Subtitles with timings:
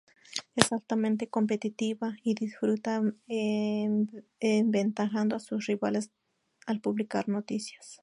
[0.55, 3.03] Es altamente competitiva, y disfruta
[4.41, 6.09] aventajando a sus rivales
[6.65, 7.99] al publicar noticias.